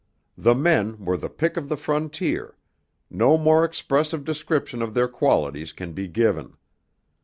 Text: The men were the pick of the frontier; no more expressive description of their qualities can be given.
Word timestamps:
The 0.35 0.55
men 0.55 1.05
were 1.05 1.15
the 1.15 1.29
pick 1.29 1.57
of 1.57 1.69
the 1.69 1.77
frontier; 1.77 2.57
no 3.11 3.37
more 3.37 3.63
expressive 3.63 4.23
description 4.25 4.81
of 4.81 4.95
their 4.95 5.07
qualities 5.07 5.73
can 5.73 5.93
be 5.93 6.07
given. 6.07 6.57